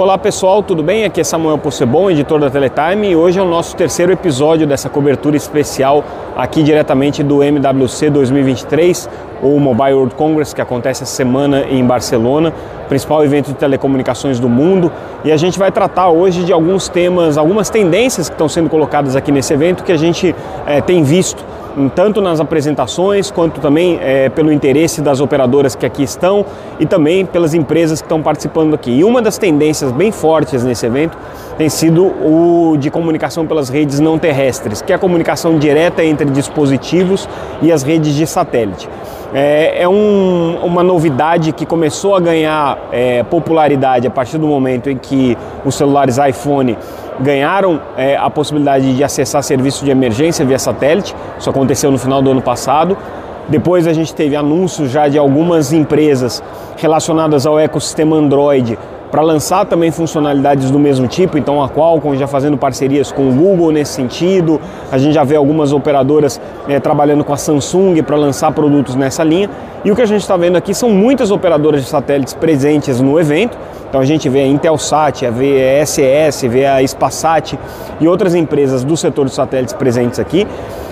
Olá 0.00 0.16
pessoal, 0.16 0.62
tudo 0.62 0.82
bem? 0.82 1.04
Aqui 1.04 1.20
é 1.20 1.24
Samuel 1.24 1.58
Possebon, 1.58 2.10
editor 2.10 2.40
da 2.40 2.48
Teletime, 2.48 3.10
e 3.10 3.14
hoje 3.14 3.38
é 3.38 3.42
o 3.42 3.46
nosso 3.46 3.76
terceiro 3.76 4.10
episódio 4.10 4.66
dessa 4.66 4.88
cobertura 4.88 5.36
especial 5.36 6.02
aqui 6.34 6.62
diretamente 6.62 7.22
do 7.22 7.44
MWC 7.44 8.08
2023, 8.08 9.10
ou 9.42 9.58
Mobile 9.58 9.94
World 9.94 10.14
Congress, 10.14 10.54
que 10.54 10.60
acontece 10.60 11.02
essa 11.02 11.14
semana 11.14 11.64
em 11.68 11.84
Barcelona, 11.84 12.52
principal 12.88 13.24
evento 13.24 13.48
de 13.48 13.54
telecomunicações 13.54 14.38
do 14.38 14.48
mundo. 14.48 14.90
E 15.24 15.32
a 15.32 15.36
gente 15.36 15.58
vai 15.58 15.70
tratar 15.70 16.10
hoje 16.10 16.44
de 16.44 16.52
alguns 16.52 16.88
temas, 16.88 17.38
algumas 17.38 17.70
tendências 17.70 18.28
que 18.28 18.34
estão 18.34 18.48
sendo 18.48 18.68
colocadas 18.68 19.16
aqui 19.16 19.32
nesse 19.32 19.52
evento 19.52 19.84
que 19.84 19.92
a 19.92 19.96
gente 19.96 20.34
é, 20.66 20.80
tem 20.80 21.02
visto 21.02 21.44
tanto 21.94 22.20
nas 22.20 22.40
apresentações 22.40 23.30
quanto 23.30 23.60
também 23.60 23.98
é, 24.02 24.28
pelo 24.28 24.52
interesse 24.52 25.00
das 25.00 25.20
operadoras 25.20 25.74
que 25.74 25.86
aqui 25.86 26.02
estão 26.02 26.44
e 26.78 26.86
também 26.86 27.24
pelas 27.24 27.54
empresas 27.54 28.00
que 28.00 28.06
estão 28.06 28.20
participando 28.20 28.74
aqui. 28.74 28.90
E 28.90 29.04
uma 29.04 29.22
das 29.22 29.38
tendências 29.38 29.92
bem 29.92 30.10
fortes 30.10 30.64
nesse 30.64 30.84
evento 30.84 31.16
tem 31.60 31.68
sido 31.68 32.06
o 32.06 32.74
de 32.78 32.90
comunicação 32.90 33.46
pelas 33.46 33.68
redes 33.68 34.00
não 34.00 34.18
terrestres, 34.18 34.80
que 34.80 34.94
é 34.94 34.96
a 34.96 34.98
comunicação 34.98 35.58
direta 35.58 36.02
entre 36.02 36.24
dispositivos 36.30 37.28
e 37.60 37.70
as 37.70 37.82
redes 37.82 38.14
de 38.14 38.26
satélite. 38.26 38.88
É, 39.34 39.82
é 39.82 39.86
um, 39.86 40.56
uma 40.64 40.82
novidade 40.82 41.52
que 41.52 41.66
começou 41.66 42.16
a 42.16 42.20
ganhar 42.20 42.78
é, 42.90 43.22
popularidade 43.24 44.06
a 44.06 44.10
partir 44.10 44.38
do 44.38 44.46
momento 44.46 44.88
em 44.88 44.96
que 44.96 45.36
os 45.62 45.74
celulares 45.74 46.16
iPhone 46.16 46.78
ganharam 47.20 47.78
é, 47.94 48.16
a 48.16 48.30
possibilidade 48.30 48.96
de 48.96 49.04
acessar 49.04 49.42
serviços 49.42 49.84
de 49.84 49.90
emergência 49.90 50.46
via 50.46 50.58
satélite. 50.58 51.14
Isso 51.38 51.50
aconteceu 51.50 51.90
no 51.90 51.98
final 51.98 52.22
do 52.22 52.30
ano 52.30 52.40
passado. 52.40 52.96
Depois 53.50 53.86
a 53.86 53.92
gente 53.92 54.14
teve 54.14 54.34
anúncios 54.34 54.90
já 54.90 55.08
de 55.08 55.18
algumas 55.18 55.74
empresas 55.74 56.42
relacionadas 56.78 57.44
ao 57.44 57.58
ecossistema 57.58 58.16
Android 58.16 58.78
para 59.10 59.22
lançar 59.22 59.66
também 59.66 59.90
funcionalidades 59.90 60.70
do 60.70 60.78
mesmo 60.78 61.08
tipo, 61.08 61.36
então 61.36 61.62
a 61.62 61.68
Qualcomm 61.68 62.16
já 62.16 62.26
fazendo 62.26 62.56
parcerias 62.56 63.10
com 63.10 63.28
o 63.28 63.32
Google 63.32 63.72
nesse 63.72 63.92
sentido, 63.92 64.60
a 64.90 64.98
gente 64.98 65.14
já 65.14 65.24
vê 65.24 65.36
algumas 65.36 65.72
operadoras 65.72 66.40
é, 66.68 66.78
trabalhando 66.78 67.24
com 67.24 67.32
a 67.32 67.36
Samsung 67.36 68.02
para 68.02 68.16
lançar 68.16 68.52
produtos 68.52 68.94
nessa 68.94 69.24
linha, 69.24 69.50
e 69.84 69.90
o 69.90 69.96
que 69.96 70.02
a 70.02 70.06
gente 70.06 70.20
está 70.20 70.36
vendo 70.36 70.56
aqui 70.56 70.74
são 70.74 70.90
muitas 70.90 71.30
operadoras 71.30 71.82
de 71.82 71.88
satélites 71.88 72.34
presentes 72.34 73.00
no 73.00 73.18
evento, 73.18 73.56
então 73.88 74.00
a 74.00 74.04
gente 74.04 74.28
vê 74.28 74.40
a 74.40 74.46
Intelsat, 74.46 75.24
a 75.24 75.30
VSS, 75.30 76.46
vê 76.48 76.66
a 76.66 76.86
Spasat 76.86 77.58
e 78.00 78.06
outras 78.06 78.34
empresas 78.34 78.84
do 78.84 78.96
setor 78.96 79.26
de 79.26 79.34
satélites 79.34 79.74
presentes 79.74 80.18
aqui, 80.18 80.46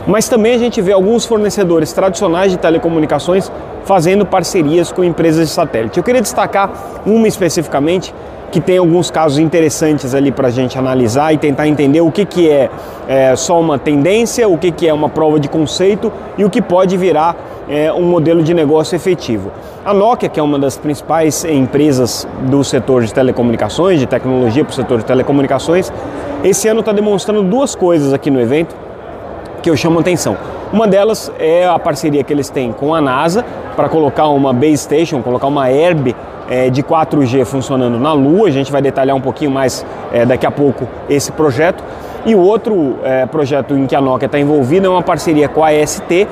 mas 0.07 0.29
também 0.29 0.55
a 0.55 0.59
gente 0.59 0.81
vê 0.81 0.93
alguns 0.93 1.27
fornecedores 1.27 1.93
tradicionais 1.93 2.51
de 2.51 2.57
telecomunicações 2.57 3.53
fazendo 3.85 4.25
parcerias 4.25 4.91
com 4.91 5.05
empresas 5.05 5.49
de 5.49 5.55
satélite. 5.55 5.99
Eu 5.99 6.05
queria 6.05 6.23
destacar 6.23 6.71
uma 7.07 7.29
especificamente 7.29 8.15
que 8.51 8.61
tem 8.61 8.79
alguns 8.79 9.11
casos 9.11 9.39
interessantes 9.39 10.15
ali 10.15 10.33
para 10.33 10.49
a 10.49 10.51
gente 10.51 10.79
analisar 10.79 11.33
e 11.33 11.39
tentar 11.39 11.69
entender 11.69 12.01
o 12.01 12.11
que, 12.11 12.25
que 12.25 12.49
é, 12.49 12.71
é 13.07 13.37
só 13.37 13.61
uma 13.61 13.79
tendência, 13.79 14.49
o 14.49 14.57
que, 14.57 14.71
que 14.71 14.89
é 14.89 14.93
uma 14.93 15.09
prova 15.09 15.39
de 15.39 15.49
conceito 15.49 16.11
e 16.37 16.45
o 16.45 16.51
que 16.51 16.63
pode 16.63 16.97
virar 16.97 17.37
é, 17.69 17.93
um 17.93 18.05
modelo 18.05 18.43
de 18.43 18.55
negócio 18.55 18.97
efetivo. 18.97 19.51
A 19.85 19.93
Nokia, 19.93 20.29
que 20.29 20.41
é 20.41 20.43
uma 20.43 20.59
das 20.59 20.77
principais 20.77 21.45
empresas 21.45 22.27
do 22.49 22.65
setor 22.65 23.05
de 23.05 23.13
telecomunicações, 23.13 24.01
de 24.01 24.07
tecnologia 24.07 24.65
para 24.65 24.73
o 24.73 24.75
setor 24.75 24.99
de 24.99 25.05
telecomunicações, 25.05 25.93
esse 26.43 26.69
ano 26.69 26.81
está 26.81 26.93
demonstrando 26.93 27.43
duas 27.43 27.75
coisas 27.75 28.13
aqui 28.13 28.31
no 28.31 28.41
evento 28.41 28.75
que 29.63 29.69
eu 29.69 29.77
chamo 29.77 29.99
atenção. 29.99 30.37
Uma 30.73 30.87
delas 30.87 31.33
é 31.39 31.67
a 31.67 31.79
parceria 31.79 32.23
que 32.23 32.33
eles 32.33 32.49
têm 32.49 32.73
com 32.73 32.95
a 32.95 33.01
NASA 33.01 33.45
para 33.75 33.89
colocar 33.89 34.29
uma 34.29 34.53
base 34.53 34.79
station, 34.79 35.23
colocar 35.23 35.47
uma 35.47 35.71
herb 35.71 36.15
é, 36.49 36.71
de 36.71 36.83
4G 36.83 37.45
funcionando 37.45 37.99
na 37.99 38.13
Lua. 38.13 38.49
A 38.49 38.51
gente 38.51 38.73
vai 38.73 38.83
detalhar 38.83 39.17
um 39.17 39.21
pouquinho 39.21 39.51
mais 39.51 39.85
é, 40.13 40.25
daqui 40.25 40.47
a 40.47 40.51
pouco 40.51 40.89
esse 41.09 41.31
projeto. 41.33 41.83
E 42.25 42.35
o 42.35 42.41
outro 42.41 42.97
é, 43.03 43.27
projeto 43.27 43.75
em 43.75 43.87
que 43.87 43.95
a 43.95 44.01
Nokia 44.01 44.27
está 44.27 44.39
envolvida 44.39 44.87
é 44.87 44.91
uma 44.91 45.03
parceria 45.03 45.49
com 45.49 45.63
a 45.63 45.69
AST, 45.69 46.27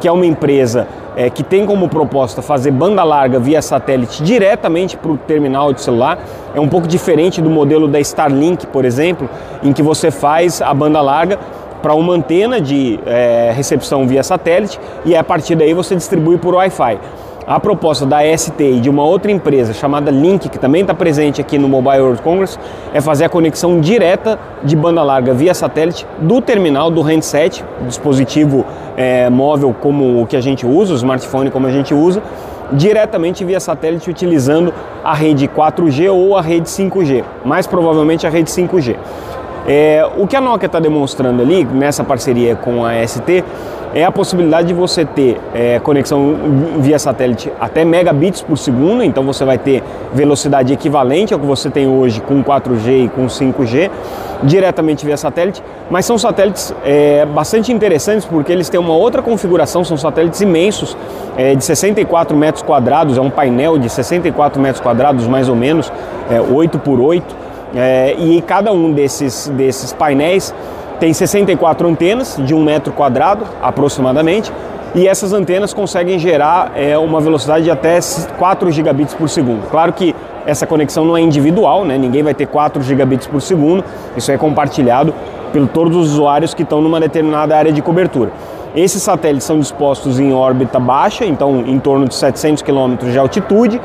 que 0.00 0.08
é 0.08 0.12
uma 0.12 0.26
empresa 0.26 0.86
é, 1.16 1.28
que 1.28 1.42
tem 1.42 1.66
como 1.66 1.88
proposta 1.88 2.40
fazer 2.40 2.70
banda 2.70 3.04
larga 3.04 3.38
via 3.38 3.60
satélite 3.60 4.22
diretamente 4.22 4.96
para 4.96 5.12
o 5.12 5.16
terminal 5.16 5.72
de 5.72 5.82
celular. 5.82 6.18
É 6.54 6.60
um 6.60 6.68
pouco 6.68 6.86
diferente 6.86 7.40
do 7.40 7.50
modelo 7.50 7.88
da 7.88 8.00
Starlink, 8.00 8.66
por 8.66 8.84
exemplo, 8.84 9.28
em 9.62 9.72
que 9.72 9.82
você 9.82 10.10
faz 10.10 10.62
a 10.62 10.72
banda 10.72 11.00
larga 11.00 11.38
para 11.82 11.94
uma 11.94 12.14
antena 12.14 12.60
de 12.60 13.00
é, 13.04 13.52
recepção 13.54 14.06
via 14.06 14.22
satélite 14.22 14.78
e 15.04 15.16
a 15.16 15.24
partir 15.24 15.56
daí 15.56 15.74
você 15.74 15.96
distribui 15.96 16.38
por 16.38 16.54
Wi-Fi. 16.54 16.98
A 17.52 17.60
proposta 17.60 18.06
da 18.06 18.20
ST 18.34 18.58
e 18.62 18.80
de 18.80 18.88
uma 18.88 19.04
outra 19.04 19.30
empresa 19.30 19.74
chamada 19.74 20.10
Link, 20.10 20.48
que 20.48 20.58
também 20.58 20.80
está 20.80 20.94
presente 20.94 21.38
aqui 21.38 21.58
no 21.58 21.68
Mobile 21.68 22.00
World 22.00 22.22
Congress, 22.22 22.58
é 22.94 23.00
fazer 23.02 23.26
a 23.26 23.28
conexão 23.28 23.78
direta 23.78 24.38
de 24.64 24.74
banda 24.74 25.02
larga 25.02 25.34
via 25.34 25.52
satélite 25.52 26.06
do 26.18 26.40
terminal 26.40 26.90
do 26.90 27.02
handset, 27.02 27.62
dispositivo 27.86 28.64
é, 28.96 29.28
móvel 29.28 29.76
como 29.78 30.22
o 30.22 30.26
que 30.26 30.34
a 30.34 30.40
gente 30.40 30.64
usa, 30.64 30.94
o 30.94 30.96
smartphone 30.96 31.50
como 31.50 31.66
a 31.66 31.70
gente 31.70 31.92
usa, 31.92 32.22
diretamente 32.72 33.44
via 33.44 33.60
satélite 33.60 34.08
utilizando 34.08 34.72
a 35.04 35.12
rede 35.12 35.46
4G 35.46 36.10
ou 36.10 36.38
a 36.38 36.40
rede 36.40 36.70
5G, 36.70 37.22
mais 37.44 37.66
provavelmente 37.66 38.26
a 38.26 38.30
rede 38.30 38.50
5G. 38.50 38.96
É, 39.66 40.04
o 40.16 40.26
que 40.26 40.36
a 40.36 40.40
Nokia 40.40 40.66
está 40.66 40.80
demonstrando 40.80 41.42
ali, 41.42 41.64
nessa 41.64 42.02
parceria 42.02 42.56
com 42.56 42.84
a 42.84 43.06
ST, 43.06 43.44
é 43.94 44.04
a 44.04 44.10
possibilidade 44.10 44.68
de 44.68 44.74
você 44.74 45.04
ter 45.04 45.38
é, 45.54 45.78
conexão 45.78 46.34
via 46.78 46.98
satélite 46.98 47.52
até 47.60 47.84
megabits 47.84 48.40
por 48.40 48.56
segundo, 48.56 49.02
então 49.02 49.22
você 49.22 49.44
vai 49.44 49.58
ter 49.58 49.82
velocidade 50.14 50.72
equivalente 50.72 51.34
ao 51.34 51.40
que 51.40 51.46
você 51.46 51.68
tem 51.68 51.86
hoje 51.86 52.20
com 52.22 52.42
4G 52.42 53.04
e 53.04 53.08
com 53.08 53.26
5G, 53.26 53.90
diretamente 54.42 55.04
via 55.04 55.16
satélite, 55.16 55.62
mas 55.90 56.06
são 56.06 56.16
satélites 56.16 56.74
é, 56.84 57.26
bastante 57.26 57.70
interessantes 57.70 58.24
porque 58.24 58.50
eles 58.50 58.68
têm 58.68 58.80
uma 58.80 58.94
outra 58.94 59.20
configuração, 59.20 59.84
são 59.84 59.96
satélites 59.96 60.40
imensos, 60.40 60.96
é, 61.36 61.54
de 61.54 61.62
64 61.62 62.36
metros 62.36 62.62
quadrados, 62.62 63.18
é 63.18 63.20
um 63.20 63.30
painel 63.30 63.78
de 63.78 63.90
64 63.90 64.60
metros 64.60 64.80
quadrados 64.80 65.26
mais 65.26 65.48
ou 65.50 65.54
menos, 65.54 65.92
é, 66.30 66.40
8 66.40 66.78
por 66.78 66.98
8, 66.98 67.51
é, 67.74 68.14
e 68.18 68.42
cada 68.42 68.72
um 68.72 68.92
desses, 68.92 69.48
desses 69.48 69.92
painéis 69.92 70.54
tem 71.00 71.12
64 71.12 71.88
antenas 71.88 72.36
de 72.38 72.54
um 72.54 72.62
metro 72.62 72.92
quadrado 72.92 73.44
aproximadamente, 73.60 74.52
e 74.94 75.08
essas 75.08 75.32
antenas 75.32 75.72
conseguem 75.72 76.18
gerar 76.18 76.72
é, 76.76 76.96
uma 76.98 77.20
velocidade 77.20 77.64
de 77.64 77.70
até 77.70 77.98
4 78.38 78.70
gigabits 78.70 79.14
por 79.14 79.28
segundo. 79.28 79.68
Claro 79.70 79.92
que 79.92 80.14
essa 80.46 80.66
conexão 80.66 81.04
não 81.04 81.16
é 81.16 81.20
individual, 81.20 81.84
né? 81.84 81.96
ninguém 81.96 82.22
vai 82.22 82.34
ter 82.34 82.46
4 82.46 82.82
gigabits 82.82 83.26
por 83.26 83.40
segundo, 83.40 83.82
isso 84.16 84.30
é 84.30 84.36
compartilhado 84.36 85.14
por 85.52 85.66
todos 85.68 85.96
os 85.96 86.12
usuários 86.12 86.54
que 86.54 86.62
estão 86.62 86.80
numa 86.80 87.00
determinada 87.00 87.56
área 87.56 87.72
de 87.72 87.80
cobertura. 87.80 88.30
Esses 88.74 89.02
satélites 89.02 89.44
são 89.44 89.58
dispostos 89.58 90.18
em 90.18 90.32
órbita 90.32 90.78
baixa, 90.78 91.26
então 91.26 91.64
em 91.66 91.78
torno 91.78 92.06
de 92.06 92.14
700 92.14 92.62
km 92.62 92.96
de 93.10 93.18
altitude, 93.18 93.80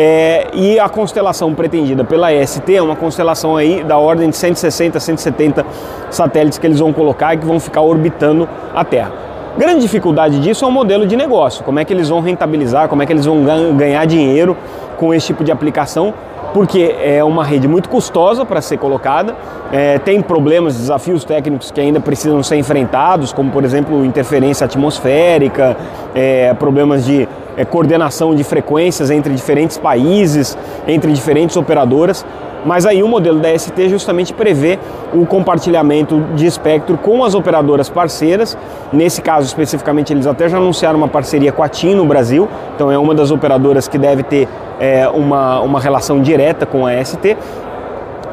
é, 0.00 0.46
e 0.52 0.78
a 0.78 0.88
constelação 0.88 1.52
pretendida 1.52 2.04
pela 2.04 2.32
EST 2.32 2.76
é 2.76 2.80
uma 2.80 2.94
constelação 2.94 3.56
aí 3.56 3.82
da 3.82 3.98
ordem 3.98 4.30
de 4.30 4.36
160, 4.36 5.00
170 5.00 5.66
satélites 6.08 6.56
que 6.56 6.64
eles 6.68 6.78
vão 6.78 6.92
colocar 6.92 7.34
e 7.34 7.38
que 7.38 7.44
vão 7.44 7.58
ficar 7.58 7.80
orbitando 7.80 8.48
a 8.72 8.84
Terra. 8.84 9.10
Grande 9.58 9.80
dificuldade 9.80 10.38
disso 10.38 10.64
é 10.64 10.68
o 10.68 10.70
modelo 10.70 11.04
de 11.04 11.16
negócio, 11.16 11.64
como 11.64 11.80
é 11.80 11.84
que 11.84 11.92
eles 11.92 12.08
vão 12.08 12.20
rentabilizar, 12.20 12.88
como 12.88 13.02
é 13.02 13.06
que 13.06 13.12
eles 13.12 13.26
vão 13.26 13.44
ganhar 13.76 14.04
dinheiro 14.04 14.56
com 14.96 15.12
esse 15.12 15.26
tipo 15.26 15.42
de 15.42 15.50
aplicação, 15.50 16.14
porque 16.54 16.94
é 17.02 17.24
uma 17.24 17.44
rede 17.44 17.66
muito 17.66 17.88
custosa 17.88 18.44
para 18.46 18.60
ser 18.60 18.78
colocada, 18.78 19.34
é, 19.72 19.98
tem 19.98 20.22
problemas, 20.22 20.76
desafios 20.76 21.24
técnicos 21.24 21.72
que 21.72 21.80
ainda 21.80 21.98
precisam 21.98 22.40
ser 22.44 22.54
enfrentados, 22.54 23.32
como 23.32 23.50
por 23.50 23.64
exemplo 23.64 24.04
interferência 24.04 24.64
atmosférica, 24.64 25.76
é, 26.14 26.54
problemas 26.54 27.04
de 27.04 27.28
é, 27.58 27.64
coordenação 27.64 28.34
de 28.34 28.44
frequências 28.44 29.10
entre 29.10 29.34
diferentes 29.34 29.76
países, 29.76 30.56
entre 30.86 31.12
diferentes 31.12 31.56
operadoras. 31.56 32.24
Mas 32.64 32.86
aí 32.86 33.02
o 33.02 33.08
modelo 33.08 33.38
da 33.38 33.56
ST 33.56 33.88
justamente 33.88 34.32
prevê 34.32 34.78
o 35.12 35.24
compartilhamento 35.26 36.20
de 36.34 36.46
espectro 36.46 36.96
com 36.98 37.24
as 37.24 37.34
operadoras 37.34 37.88
parceiras. 37.88 38.56
Nesse 38.92 39.22
caso 39.22 39.46
especificamente, 39.46 40.12
eles 40.12 40.26
até 40.26 40.48
já 40.48 40.58
anunciaram 40.58 40.98
uma 40.98 41.08
parceria 41.08 41.52
com 41.52 41.62
a 41.62 41.68
TIM 41.68 41.94
no 41.94 42.04
Brasil, 42.04 42.48
então 42.74 42.90
é 42.90 42.98
uma 42.98 43.14
das 43.14 43.30
operadoras 43.30 43.86
que 43.86 43.98
deve 43.98 44.22
ter 44.22 44.48
é, 44.80 45.08
uma, 45.08 45.60
uma 45.60 45.80
relação 45.80 46.20
direta 46.20 46.66
com 46.66 46.86
a 46.86 47.04
ST. 47.04 47.36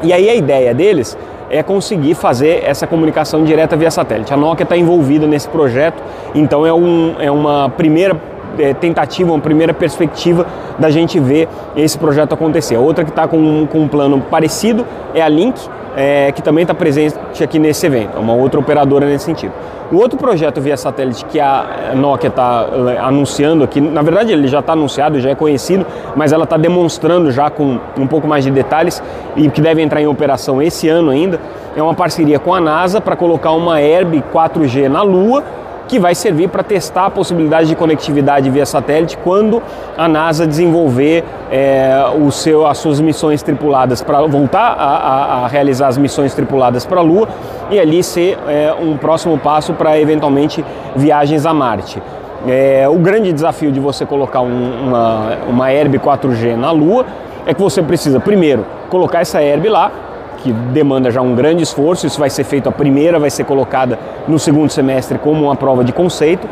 E 0.02 0.12
aí 0.12 0.28
a 0.28 0.34
ideia 0.34 0.74
deles 0.74 1.16
é 1.48 1.62
conseguir 1.62 2.14
fazer 2.14 2.64
essa 2.64 2.86
comunicação 2.86 3.44
direta 3.44 3.76
via 3.76 3.90
satélite. 3.90 4.34
A 4.34 4.36
Nokia 4.36 4.64
está 4.64 4.76
envolvida 4.76 5.26
nesse 5.26 5.48
projeto, 5.48 6.02
então 6.34 6.66
é, 6.66 6.72
um, 6.72 7.14
é 7.20 7.30
uma 7.30 7.70
primeira 7.70 8.16
é, 8.58 8.74
tentativa, 8.74 9.32
uma 9.32 9.40
primeira 9.40 9.72
perspectiva 9.74 10.46
da 10.78 10.90
gente 10.90 11.18
ver 11.18 11.48
esse 11.76 11.98
projeto 11.98 12.32
acontecer. 12.34 12.76
Outra 12.76 13.04
que 13.04 13.10
está 13.10 13.26
com, 13.26 13.66
com 13.66 13.80
um 13.80 13.88
plano 13.88 14.20
parecido 14.30 14.86
é 15.14 15.22
a 15.22 15.28
Link, 15.28 15.58
é, 15.96 16.30
que 16.32 16.42
também 16.42 16.62
está 16.62 16.74
presente 16.74 17.42
aqui 17.42 17.58
nesse 17.58 17.86
evento, 17.86 18.16
é 18.16 18.20
uma 18.20 18.34
outra 18.34 18.60
operadora 18.60 19.06
nesse 19.06 19.24
sentido. 19.24 19.52
O 19.90 19.96
outro 19.96 20.18
projeto 20.18 20.60
via 20.60 20.76
satélite 20.76 21.24
que 21.24 21.40
a 21.40 21.92
Nokia 21.94 22.28
está 22.28 22.66
é, 22.92 22.98
anunciando 22.98 23.64
aqui, 23.64 23.80
na 23.80 24.02
verdade 24.02 24.32
ele 24.32 24.46
já 24.46 24.58
está 24.58 24.74
anunciado, 24.74 25.20
já 25.20 25.30
é 25.30 25.34
conhecido, 25.34 25.86
mas 26.14 26.32
ela 26.32 26.44
está 26.44 26.56
demonstrando 26.56 27.30
já 27.30 27.48
com 27.48 27.78
um 27.96 28.06
pouco 28.06 28.26
mais 28.26 28.44
de 28.44 28.50
detalhes 28.50 29.02
e 29.36 29.48
que 29.48 29.60
deve 29.60 29.80
entrar 29.80 30.02
em 30.02 30.06
operação 30.06 30.60
esse 30.60 30.88
ano 30.88 31.10
ainda, 31.10 31.40
é 31.74 31.82
uma 31.82 31.94
parceria 31.94 32.38
com 32.38 32.52
a 32.52 32.60
NASA 32.60 33.00
para 33.00 33.16
colocar 33.16 33.52
uma 33.52 33.80
Herb 33.80 34.22
4G 34.34 34.88
na 34.88 35.02
Lua 35.02 35.44
que 35.88 35.98
vai 35.98 36.14
servir 36.14 36.48
para 36.48 36.62
testar 36.62 37.06
a 37.06 37.10
possibilidade 37.10 37.68
de 37.68 37.76
conectividade 37.76 38.50
via 38.50 38.66
satélite 38.66 39.16
quando 39.18 39.62
a 39.96 40.08
NASA 40.08 40.46
desenvolver 40.46 41.24
é, 41.50 42.04
o 42.20 42.30
seu, 42.30 42.66
as 42.66 42.78
suas 42.78 43.00
missões 43.00 43.42
tripuladas 43.42 44.02
para 44.02 44.20
voltar 44.26 44.74
a, 44.78 44.84
a, 44.84 45.44
a, 45.44 45.46
realizar 45.48 45.88
as 45.88 45.98
missões 45.98 46.34
tripuladas 46.34 46.84
para 46.84 47.00
a 47.00 47.02
Lua 47.02 47.28
e 47.70 47.78
ali 47.78 48.02
ser 48.02 48.38
é, 48.48 48.74
um 48.80 48.96
próximo 48.96 49.38
passo 49.38 49.74
para 49.74 49.98
eventualmente 49.98 50.64
viagens 50.94 51.46
a 51.46 51.54
Marte. 51.54 52.02
É, 52.46 52.88
o 52.88 52.98
grande 52.98 53.32
desafio 53.32 53.72
de 53.72 53.80
você 53.80 54.04
colocar 54.04 54.40
um, 54.40 54.88
uma, 54.88 55.36
uma 55.48 55.72
Herb 55.72 55.98
4G 55.98 56.56
na 56.56 56.70
Lua 56.70 57.06
é 57.46 57.54
que 57.54 57.60
você 57.60 57.82
precisa, 57.82 58.18
primeiro, 58.18 58.66
colocar 58.90 59.20
essa 59.20 59.42
Herb 59.42 59.68
lá, 59.68 59.90
que 60.36 60.52
demanda 60.52 61.10
já 61.10 61.20
um 61.20 61.34
grande 61.34 61.62
esforço. 61.62 62.06
Isso 62.06 62.18
vai 62.18 62.30
ser 62.30 62.44
feito, 62.44 62.68
a 62.68 62.72
primeira 62.72 63.18
vai 63.18 63.30
ser 63.30 63.44
colocada 63.44 63.98
no 64.28 64.38
segundo 64.38 64.70
semestre 64.70 65.18
como 65.18 65.44
uma 65.44 65.56
prova 65.56 65.84
de 65.84 65.92
conceito. 65.92 66.48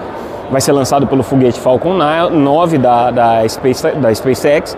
Vai 0.50 0.60
ser 0.60 0.72
lançado 0.72 1.06
pelo 1.06 1.22
foguete 1.22 1.58
Falcon 1.58 1.94
9 1.94 2.78
da, 2.78 3.10
da, 3.10 3.48
Space, 3.48 3.86
da 3.96 4.14
SpaceX. 4.14 4.76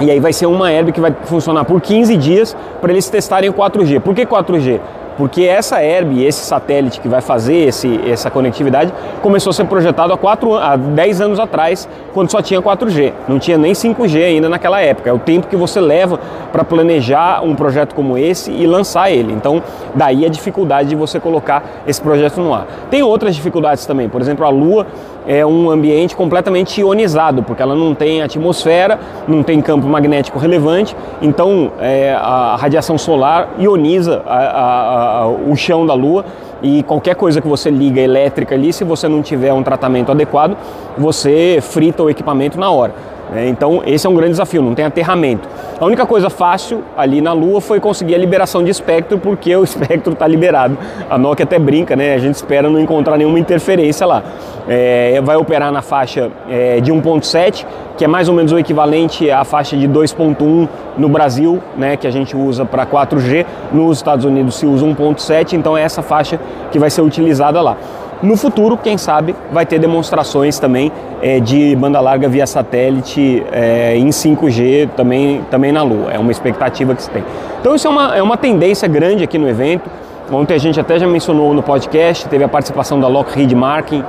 E 0.00 0.10
aí 0.10 0.20
vai 0.20 0.32
ser 0.32 0.46
uma 0.46 0.70
herb 0.70 0.92
que 0.92 1.00
vai 1.00 1.14
funcionar 1.24 1.64
por 1.64 1.80
15 1.80 2.16
dias 2.16 2.56
para 2.80 2.92
eles 2.92 3.08
testarem 3.08 3.48
o 3.48 3.54
4G. 3.54 4.00
Por 4.00 4.14
que 4.14 4.26
4G? 4.26 4.80
Porque 5.16 5.42
essa 5.44 5.82
Herb, 5.82 6.24
esse 6.24 6.44
satélite 6.44 7.00
que 7.00 7.08
vai 7.08 7.20
fazer 7.20 7.56
esse, 7.56 8.00
essa 8.08 8.30
conectividade, 8.30 8.92
começou 9.22 9.50
a 9.50 9.54
ser 9.54 9.64
projetado 9.64 10.12
há, 10.12 10.18
4, 10.18 10.54
há 10.54 10.76
10 10.76 11.20
anos 11.20 11.40
atrás, 11.40 11.88
quando 12.12 12.30
só 12.30 12.42
tinha 12.42 12.60
4G. 12.60 13.12
Não 13.28 13.38
tinha 13.38 13.56
nem 13.56 13.72
5G 13.72 14.24
ainda 14.24 14.48
naquela 14.48 14.80
época. 14.80 15.08
É 15.08 15.12
o 15.12 15.18
tempo 15.18 15.46
que 15.46 15.56
você 15.56 15.80
leva 15.80 16.18
para 16.52 16.64
planejar 16.64 17.42
um 17.42 17.54
projeto 17.54 17.94
como 17.94 18.18
esse 18.18 18.50
e 18.50 18.66
lançar 18.66 19.10
ele. 19.10 19.32
Então, 19.32 19.62
daí 19.94 20.24
a 20.24 20.28
dificuldade 20.28 20.90
de 20.90 20.96
você 20.96 21.18
colocar 21.18 21.62
esse 21.86 22.00
projeto 22.00 22.40
no 22.40 22.52
ar. 22.52 22.66
Tem 22.90 23.02
outras 23.02 23.34
dificuldades 23.34 23.86
também, 23.86 24.08
por 24.08 24.20
exemplo, 24.20 24.44
a 24.44 24.48
Lua 24.48 24.86
é 25.26 25.44
um 25.44 25.70
ambiente 25.70 26.14
completamente 26.14 26.80
ionizado, 26.80 27.42
porque 27.42 27.62
ela 27.62 27.74
não 27.74 27.94
tem 27.94 28.22
atmosfera, 28.22 28.98
não 29.26 29.42
tem 29.42 29.60
campo 29.60 29.86
magnético 29.86 30.38
relevante, 30.38 30.96
então 31.20 31.72
é, 31.80 32.12
a 32.12 32.56
radiação 32.56 32.96
solar 32.96 33.48
ioniza 33.58 34.22
a, 34.26 34.36
a, 34.36 35.18
a, 35.22 35.26
o 35.26 35.56
chão 35.56 35.84
da 35.84 35.94
Lua 35.94 36.24
e 36.62 36.82
qualquer 36.84 37.14
coisa 37.14 37.40
que 37.40 37.48
você 37.48 37.70
liga 37.70 38.00
elétrica 38.00 38.54
ali, 38.54 38.72
se 38.72 38.84
você 38.84 39.08
não 39.08 39.22
tiver 39.22 39.52
um 39.52 39.62
tratamento 39.62 40.10
adequado, 40.10 40.56
você 40.96 41.58
frita 41.60 42.02
o 42.02 42.10
equipamento 42.10 42.58
na 42.58 42.70
hora. 42.70 42.94
Né? 43.30 43.48
Então, 43.48 43.82
esse 43.84 44.06
é 44.06 44.10
um 44.10 44.14
grande 44.14 44.32
desafio, 44.32 44.62
não 44.62 44.74
tem 44.74 44.84
aterramento. 44.84 45.48
A 45.78 45.84
única 45.84 46.06
coisa 46.06 46.30
fácil 46.30 46.82
ali 46.96 47.20
na 47.20 47.32
Lua 47.32 47.60
foi 47.60 47.80
conseguir 47.80 48.14
a 48.14 48.18
liberação 48.18 48.62
de 48.62 48.70
espectro, 48.70 49.18
porque 49.18 49.54
o 49.54 49.62
espectro 49.64 50.12
está 50.12 50.26
liberado. 50.26 50.76
A 51.10 51.18
Nokia 51.18 51.44
até 51.44 51.58
brinca, 51.58 51.94
né? 51.94 52.14
A 52.14 52.18
gente 52.18 52.34
espera 52.34 52.68
não 52.70 52.80
encontrar 52.80 53.16
nenhuma 53.16 53.38
interferência 53.38 54.06
lá. 54.06 54.22
É, 54.68 55.20
vai 55.22 55.36
operar 55.36 55.70
na 55.70 55.82
faixa 55.82 56.30
é, 56.48 56.80
de 56.80 56.92
1.7, 56.92 57.66
que 57.96 58.04
é 58.04 58.08
mais 58.08 58.28
ou 58.28 58.34
menos 58.34 58.52
o 58.52 58.58
equivalente 58.58 59.30
à 59.30 59.44
faixa 59.44 59.76
de 59.76 59.88
2.1 59.88 60.68
no 60.96 61.08
Brasil, 61.08 61.62
né, 61.76 61.96
que 61.96 62.06
a 62.06 62.10
gente 62.10 62.36
usa 62.36 62.64
para 62.64 62.86
4G. 62.86 63.46
Nos 63.72 63.98
Estados 63.98 64.24
Unidos 64.24 64.56
se 64.56 64.66
usa 64.66 64.84
1.7, 64.84 65.52
então 65.52 65.76
é 65.76 65.82
essa 65.82 66.02
faixa 66.02 66.40
que 66.70 66.78
vai 66.78 66.90
ser 66.90 67.02
utilizada 67.02 67.60
lá. 67.60 67.76
No 68.22 68.36
futuro, 68.36 68.76
quem 68.76 68.96
sabe, 68.96 69.34
vai 69.52 69.66
ter 69.66 69.78
demonstrações 69.78 70.58
também 70.58 70.90
é, 71.20 71.38
de 71.38 71.76
banda 71.76 72.00
larga 72.00 72.28
via 72.28 72.46
satélite 72.46 73.44
é, 73.52 73.96
em 73.96 74.08
5G 74.08 74.88
também, 74.96 75.42
também 75.50 75.70
na 75.70 75.82
Lua. 75.82 76.12
É 76.12 76.18
uma 76.18 76.32
expectativa 76.32 76.94
que 76.94 77.02
se 77.02 77.10
tem. 77.10 77.22
Então 77.60 77.74
isso 77.74 77.86
é 77.86 77.90
uma, 77.90 78.16
é 78.16 78.22
uma 78.22 78.36
tendência 78.36 78.88
grande 78.88 79.22
aqui 79.22 79.38
no 79.38 79.48
evento. 79.48 79.90
Ontem 80.32 80.54
a 80.54 80.58
gente 80.58 80.80
até 80.80 80.98
já 80.98 81.06
mencionou 81.06 81.54
no 81.54 81.62
podcast, 81.62 82.28
teve 82.28 82.42
a 82.42 82.48
participação 82.48 82.98
da 82.98 83.06
Lockheed 83.06 83.54
Martin, 83.54 84.02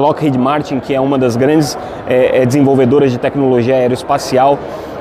Lockheed 0.00 0.38
Martin 0.38 0.78
que 0.78 0.94
é 0.94 1.00
uma 1.00 1.18
das 1.18 1.34
grandes 1.36 1.76
é, 2.08 2.42
é, 2.42 2.46
desenvolvedoras 2.46 3.10
de 3.10 3.18
tecnologia 3.18 3.74
aeroespacial, 3.74 4.56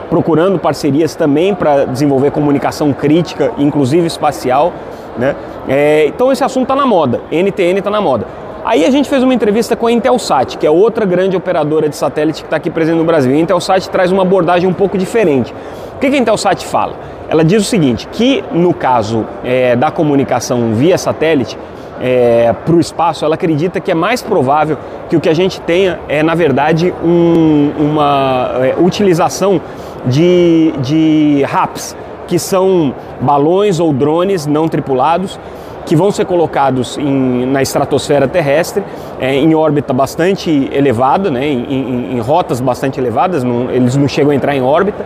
procurando 0.10 0.60
parcerias 0.60 1.16
também 1.16 1.54
para 1.54 1.86
desenvolver 1.86 2.32
comunicação 2.32 2.94
crítica, 2.94 3.52
inclusive 3.58 4.06
espacial. 4.06 4.74
Né? 5.18 5.36
É, 5.68 6.06
então 6.08 6.32
esse 6.32 6.44
assunto 6.44 6.64
está 6.64 6.76
na 6.76 6.86
moda, 6.86 7.22
NTN 7.32 7.80
está 7.80 7.90
na 7.90 8.02
moda. 8.02 8.26
Aí 8.66 8.84
a 8.84 8.90
gente 8.90 9.08
fez 9.08 9.22
uma 9.22 9.34
entrevista 9.34 9.76
com 9.76 9.86
a 9.86 9.92
Intelsat, 9.92 10.58
que 10.58 10.66
é 10.66 10.72
outra 10.72 11.06
grande 11.06 11.38
operadora 11.38 11.88
de 11.88 11.96
satélite 11.96 12.42
que 12.42 12.48
está 12.48 12.58
aqui 12.58 12.72
presente 12.72 12.98
no 12.98 13.04
Brasil. 13.04 13.32
A 13.32 13.36
Intelsat 13.36 13.88
traz 13.90 14.12
uma 14.12 14.24
abordagem 14.24 14.68
um 14.68 14.74
pouco 14.74 14.98
diferente. 14.98 15.54
O 15.96 16.00
que 16.00 16.08
a 16.08 16.18
Intelsat 16.18 16.66
fala? 16.66 16.94
Ela 17.30 17.44
diz 17.44 17.62
o 17.62 17.66
seguinte, 17.66 18.08
que 18.12 18.44
no 18.52 18.74
caso 18.74 19.26
é, 19.44 19.76
da 19.76 19.92
comunicação 19.92 20.74
via 20.74 20.98
satélite, 20.98 21.58
é, 22.02 22.54
para 22.66 22.76
o 22.76 22.80
espaço, 22.80 23.24
ela 23.24 23.36
acredita 23.36 23.80
que 23.80 23.92
é 23.92 23.96
mais 23.96 24.22
provável 24.22 24.78
que 25.10 25.16
o 25.16 25.22
que 25.22 25.30
a 25.30 25.34
gente 25.34 25.62
tenha 25.62 26.00
é, 26.08 26.22
na 26.24 26.36
verdade, 26.36 26.94
um, 27.04 27.72
uma 27.80 28.52
é, 28.62 28.76
utilização 28.78 29.62
de, 30.08 30.74
de 30.80 31.44
RAPs, 31.44 31.96
que 32.28 32.40
são 32.40 32.94
balões 33.22 33.80
ou 33.80 33.94
drones 33.94 34.46
não 34.46 34.68
tripulados 34.68 35.40
que 35.86 35.96
vão 35.96 36.12
ser 36.12 36.26
colocados 36.26 36.98
em, 36.98 37.46
na 37.46 37.62
estratosfera 37.62 38.28
terrestre, 38.28 38.84
é, 39.20 39.36
em 39.36 39.54
órbita 39.54 39.94
bastante 39.94 40.70
elevada, 40.74 41.30
né, 41.30 41.46
em, 41.48 41.64
em, 41.70 42.16
em 42.16 42.20
rotas 42.20 42.60
bastante 42.60 43.00
elevadas, 43.00 43.44
não, 43.44 43.70
eles 43.70 43.96
não 43.96 44.08
chegam 44.08 44.32
a 44.32 44.36
entrar 44.36 44.56
em 44.56 44.62
órbita, 44.62 45.06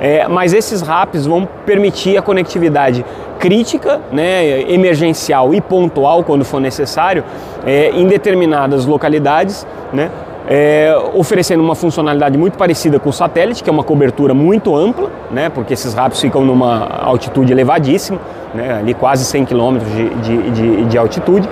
é, 0.00 0.26
mas 0.26 0.52
esses 0.52 0.80
RAPs 0.80 1.26
vão 1.26 1.46
permitir 1.66 2.16
a 2.16 2.22
conectividade 2.22 3.04
crítica, 3.38 4.00
né, 4.10 4.62
emergencial 4.72 5.54
e 5.54 5.60
pontual, 5.60 6.24
quando 6.24 6.44
for 6.44 6.60
necessário, 6.60 7.22
é, 7.66 7.90
em 7.90 8.06
determinadas 8.06 8.86
localidades, 8.86 9.66
né, 9.92 10.10
é, 10.48 10.94
oferecendo 11.14 11.62
uma 11.62 11.74
funcionalidade 11.74 12.36
muito 12.36 12.58
parecida 12.58 12.98
com 12.98 13.08
o 13.08 13.12
satélite, 13.12 13.62
que 13.62 13.70
é 13.70 13.72
uma 13.72 13.84
cobertura 13.84 14.34
muito 14.34 14.76
ampla, 14.76 15.10
né, 15.30 15.48
porque 15.48 15.72
esses 15.72 15.94
RAPs 15.94 16.20
ficam 16.20 16.44
numa 16.44 16.86
altitude 17.02 17.52
elevadíssima, 17.52 18.18
né, 18.54 18.78
ali 18.80 18.94
quase 18.94 19.24
100 19.24 19.46
km 19.46 19.78
de, 19.78 20.08
de, 20.16 20.50
de, 20.50 20.84
de 20.84 20.98
altitude, 20.98 21.48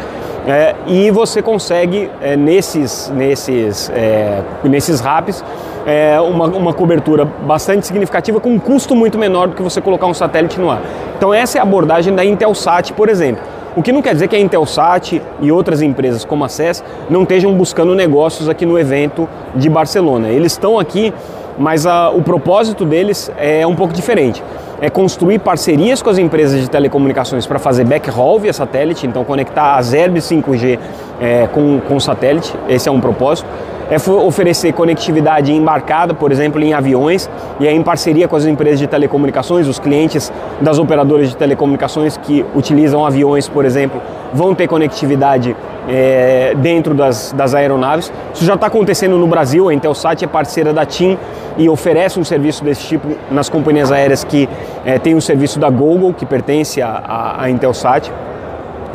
é, 0.46 0.74
e 0.86 1.10
você 1.10 1.40
consegue 1.40 2.10
é, 2.20 2.36
nesses, 2.36 3.10
nesses, 3.14 3.90
é, 3.94 4.42
nesses 4.64 5.00
RAPs 5.00 5.44
é, 5.86 6.20
uma, 6.20 6.46
uma 6.46 6.74
cobertura 6.74 7.24
bastante 7.24 7.86
significativa 7.86 8.40
com 8.40 8.50
um 8.50 8.58
custo 8.58 8.94
muito 8.94 9.16
menor 9.18 9.48
do 9.48 9.54
que 9.54 9.62
você 9.62 9.80
colocar 9.80 10.06
um 10.06 10.14
satélite 10.14 10.60
no 10.60 10.70
ar. 10.70 10.82
Então 11.16 11.32
essa 11.32 11.58
é 11.58 11.60
a 11.60 11.62
abordagem 11.62 12.14
da 12.14 12.24
Intelsat, 12.24 12.92
por 12.92 13.08
exemplo. 13.08 13.42
O 13.74 13.82
que 13.82 13.90
não 13.90 14.02
quer 14.02 14.12
dizer 14.12 14.28
que 14.28 14.36
a 14.36 14.38
Intelsat 14.38 15.22
e 15.40 15.50
outras 15.50 15.80
empresas 15.80 16.26
como 16.26 16.44
a 16.44 16.48
CES 16.48 16.84
não 17.08 17.22
estejam 17.22 17.54
buscando 17.54 17.94
negócios 17.94 18.46
aqui 18.46 18.66
no 18.66 18.78
evento 18.78 19.26
de 19.54 19.70
Barcelona. 19.70 20.28
Eles 20.28 20.52
estão 20.52 20.78
aqui, 20.78 21.12
mas 21.58 21.86
a, 21.86 22.10
o 22.10 22.20
propósito 22.22 22.84
deles 22.84 23.32
é 23.38 23.66
um 23.66 23.74
pouco 23.74 23.94
diferente. 23.94 24.44
É 24.78 24.90
construir 24.90 25.38
parcerias 25.38 26.02
com 26.02 26.10
as 26.10 26.18
empresas 26.18 26.60
de 26.60 26.68
telecomunicações 26.68 27.46
para 27.46 27.58
fazer 27.58 27.84
backhaul 27.84 28.40
via 28.40 28.52
satélite, 28.52 29.06
então 29.06 29.24
conectar 29.24 29.76
as 29.76 29.94
herbes 29.94 30.24
5G 30.24 30.78
é, 31.18 31.46
com, 31.46 31.80
com 31.80 31.98
satélite, 31.98 32.54
esse 32.68 32.90
é 32.90 32.92
um 32.92 33.00
propósito 33.00 33.48
é 33.92 34.10
oferecer 34.10 34.72
conectividade 34.72 35.52
embarcada, 35.52 36.14
por 36.14 36.32
exemplo, 36.32 36.58
em 36.62 36.72
aviões, 36.72 37.28
e 37.60 37.68
aí 37.68 37.76
em 37.76 37.82
parceria 37.82 38.26
com 38.26 38.34
as 38.34 38.46
empresas 38.46 38.78
de 38.78 38.86
telecomunicações, 38.86 39.68
os 39.68 39.78
clientes 39.78 40.32
das 40.62 40.78
operadoras 40.78 41.28
de 41.28 41.36
telecomunicações 41.36 42.16
que 42.16 42.42
utilizam 42.54 43.04
aviões, 43.04 43.50
por 43.50 43.66
exemplo, 43.66 44.00
vão 44.32 44.54
ter 44.54 44.66
conectividade 44.66 45.54
é, 45.86 46.54
dentro 46.56 46.94
das, 46.94 47.32
das 47.32 47.54
aeronaves. 47.54 48.10
Isso 48.32 48.46
já 48.46 48.54
está 48.54 48.68
acontecendo 48.68 49.18
no 49.18 49.26
Brasil, 49.26 49.68
a 49.68 49.74
Intelsat 49.74 50.24
é 50.24 50.26
parceira 50.26 50.72
da 50.72 50.86
TIM 50.86 51.18
e 51.58 51.68
oferece 51.68 52.18
um 52.18 52.24
serviço 52.24 52.64
desse 52.64 52.86
tipo 52.86 53.08
nas 53.30 53.50
companhias 53.50 53.92
aéreas 53.92 54.24
que 54.24 54.48
é, 54.86 54.98
tem 54.98 55.14
o 55.14 55.20
serviço 55.20 55.58
da 55.60 55.68
Google, 55.68 56.14
que 56.14 56.24
pertence 56.24 56.80
à 56.80 57.44
Intelsat. 57.50 58.10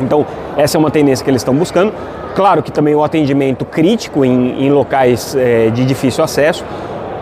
Então, 0.00 0.26
essa 0.56 0.76
é 0.76 0.78
uma 0.78 0.90
tendência 0.90 1.24
que 1.24 1.30
eles 1.30 1.40
estão 1.40 1.54
buscando. 1.54 1.92
Claro 2.34 2.62
que 2.62 2.70
também 2.70 2.94
o 2.94 3.02
atendimento 3.02 3.64
crítico 3.64 4.24
em, 4.24 4.64
em 4.64 4.70
locais 4.70 5.34
é, 5.34 5.70
de 5.70 5.84
difícil 5.84 6.22
acesso. 6.22 6.64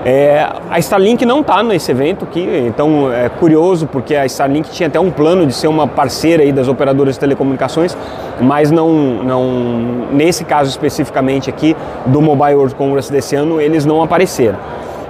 É, 0.09 0.47
a 0.71 0.79
Starlink 0.79 1.27
não 1.27 1.41
está 1.41 1.65
nesse 1.65 1.91
evento 1.91 2.25
aqui, 2.25 2.47
então 2.65 3.13
é 3.13 3.29
curioso 3.29 3.89
porque 3.89 4.15
a 4.15 4.25
Starlink 4.25 4.71
tinha 4.71 4.87
até 4.87 5.01
um 5.01 5.11
plano 5.11 5.45
de 5.45 5.53
ser 5.53 5.67
uma 5.67 5.89
parceira 5.89 6.45
aí 6.45 6.53
das 6.53 6.69
operadoras 6.69 7.15
de 7.15 7.21
telecomunicações, 7.21 7.97
mas 8.41 8.71
não, 8.71 8.89
não 9.25 10.07
nesse 10.13 10.45
caso 10.45 10.71
especificamente 10.71 11.51
aqui 11.51 11.77
do 12.07 12.23
Mobile 12.23 12.55
World 12.55 12.77
Congress 12.77 13.11
desse 13.11 13.35
ano 13.35 13.61
eles 13.61 13.85
não 13.85 14.01
apareceram. 14.01 14.59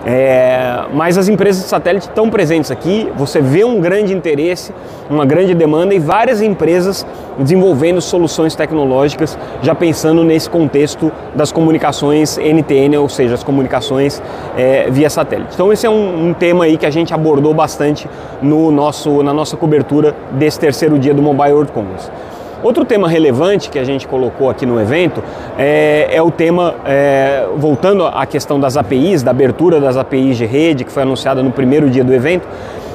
É, 0.08 0.84
mas 0.94 1.18
as 1.18 1.28
empresas 1.28 1.64
de 1.64 1.68
satélite 1.68 2.06
estão 2.06 2.30
presentes 2.30 2.70
aqui, 2.70 3.10
você 3.16 3.40
vê 3.40 3.64
um 3.64 3.80
grande 3.80 4.14
interesse, 4.14 4.72
uma 5.10 5.26
grande 5.26 5.52
demanda 5.52 5.92
e 5.92 5.98
várias 5.98 6.40
empresas 6.40 7.04
desenvolvendo 7.36 8.00
soluções 8.00 8.54
tecnológicas, 8.54 9.36
já 9.62 9.74
pensando 9.74 10.22
nesse 10.22 10.48
contexto 10.48 11.10
das 11.34 11.50
comunicações 11.50 12.38
NTN, 12.38 12.96
ou 12.98 13.08
seja, 13.08 13.34
as 13.34 13.42
comunicações 13.42 14.22
é, 14.56 14.88
via 14.90 15.10
satélite. 15.10 15.50
Então 15.54 15.72
esse 15.72 15.84
é 15.84 15.90
um, 15.90 16.28
um, 16.28 16.32
tema 16.32 16.66
aí 16.66 16.78
que 16.78 16.86
a 16.86 16.90
gente 16.90 17.12
abordou 17.12 17.52
bastante 17.52 18.08
no 18.40 18.70
nosso, 18.70 19.24
na 19.24 19.32
nossa 19.32 19.56
cobertura 19.56 20.14
desse 20.30 20.60
terceiro 20.60 21.00
dia 21.00 21.14
do 21.14 21.20
Mobile 21.20 21.52
World 21.52 21.72
Congress. 21.72 22.08
Outro 22.62 22.84
tema 22.84 23.08
relevante 23.08 23.68
que 23.68 23.78
a 23.78 23.84
gente 23.84 24.08
colocou 24.08 24.48
aqui 24.48 24.64
no 24.64 24.80
evento 24.80 25.22
é, 25.58 26.08
é 26.10 26.22
o 26.22 26.30
tema, 26.30 26.74
é, 26.84 27.46
voltando 27.56 28.06
à 28.06 28.24
questão 28.24 28.58
das 28.58 28.76
APIs, 28.76 29.22
da 29.22 29.30
abertura 29.30 29.78
das 29.78 29.96
APIs 29.96 30.36
de 30.38 30.46
rede, 30.46 30.84
que 30.84 30.90
foi 30.90 31.02
anunciada 31.02 31.42
no 31.42 31.50
primeiro 31.50 31.90
dia 31.90 32.02
do 32.02 32.12
evento. 32.14 32.46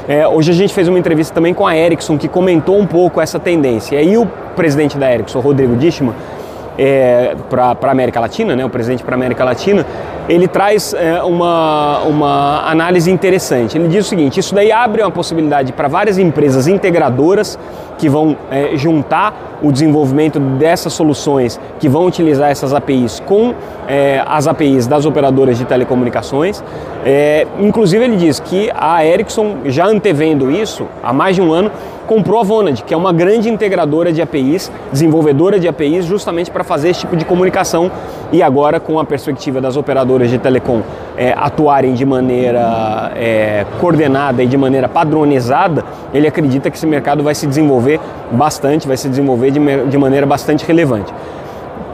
É, 0.08 0.28
hoje 0.28 0.52
a 0.52 0.54
gente 0.54 0.74
fez 0.74 0.88
uma 0.88 0.98
entrevista 0.98 1.34
também 1.34 1.54
com 1.54 1.66
a 1.66 1.78
Ericsson, 1.78 2.18
que 2.18 2.28
comentou 2.28 2.78
um 2.78 2.88
pouco 2.88 3.22
essa 3.22 3.40
tendência. 3.40 3.96
E 3.96 4.00
aí 4.00 4.18
o 4.18 4.26
presidente 4.56 4.98
da 4.98 5.12
Ericsson, 5.12 5.40
Rodrigo 5.40 5.76
Dichmann, 5.76 6.16
é, 6.78 7.36
para 7.50 7.76
a 7.82 7.92
América 7.92 8.20
Latina, 8.20 8.56
né, 8.56 8.66
o 8.66 8.70
presidente 8.70 9.04
para 9.04 9.14
a 9.14 9.18
América 9.18 9.44
Latina, 9.44 9.86
ele 10.30 10.48
traz 10.48 10.94
é, 10.94 11.22
uma, 11.24 12.00
uma 12.00 12.70
análise 12.70 13.10
interessante. 13.12 13.78
Ele 13.78 13.88
diz 13.88 14.06
o 14.06 14.10
seguinte: 14.10 14.40
isso 14.40 14.54
daí 14.54 14.72
abre 14.72 15.02
uma 15.02 15.12
possibilidade 15.12 15.74
para 15.74 15.88
várias 15.88 16.18
empresas 16.18 16.68
integradoras 16.68 17.58
que 17.98 18.10
vão 18.10 18.36
é, 18.50 18.76
juntar 18.76 19.60
o 19.62 19.72
desenvolvimento 19.72 20.40
dessas 20.40 20.92
soluções, 20.94 21.60
que 21.80 21.88
vão 21.88 22.08
utilizar 22.08 22.50
essas 22.50 22.74
APIs 22.74 23.20
com 23.20 23.54
é, 23.88 24.24
as 24.26 24.48
APIs 24.48 24.88
das 24.88 25.06
operadoras 25.06 25.58
de 25.58 25.66
telecomunicações. 25.66 26.64
É, 27.06 27.46
inclusive, 27.60 28.04
ele 28.04 28.18
diz 28.18 28.40
que 28.40 28.72
a 28.74 29.06
Ericsson, 29.06 29.58
já 29.66 29.86
antevendo 29.86 30.50
isso, 30.52 30.88
há 31.04 31.14
mais 31.14 31.36
de 31.36 31.42
um 31.42 31.54
ano, 31.54 31.72
comprou 32.08 32.42
a 32.42 32.44
Vonad, 32.44 32.82
que 32.82 32.94
é 32.94 32.98
uma 32.98 33.14
grande 33.14 33.50
integradora 33.50 34.12
de 34.12 34.22
APIs, 34.22 34.70
desenvolvedora 34.92 35.58
de 35.58 35.68
APIs, 35.68 36.04
justamente 36.04 36.52
para 36.52 36.62
fazer 36.62 36.90
esse 36.90 37.00
tipo 37.00 37.16
de 37.16 37.24
comunicação. 37.24 37.90
E 38.34 38.44
agora, 38.44 38.82
com 38.82 39.00
a 39.00 39.06
perspectiva 39.06 39.62
das 39.62 39.78
operadoras 39.78 40.11
de 40.20 40.38
telecom 40.38 40.82
é, 41.18 41.34
atuarem 41.38 41.94
de 41.94 42.06
maneira 42.06 43.12
é, 43.16 43.66
coordenada 43.80 44.44
e 44.44 44.48
de 44.48 44.58
maneira 44.58 44.88
padronizada, 44.88 45.84
ele 46.14 46.28
acredita 46.28 46.70
que 46.70 46.78
esse 46.78 46.88
mercado 46.88 47.24
vai 47.24 47.36
se 47.36 47.48
desenvolver 47.48 48.00
bastante, 48.32 48.88
vai 48.88 48.98
se 48.98 49.10
desenvolver 49.10 49.52
de, 49.52 49.60
de 49.88 49.98
maneira 49.98 50.26
bastante 50.26 50.66
relevante. 50.66 51.14